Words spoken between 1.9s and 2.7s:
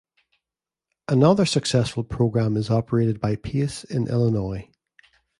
program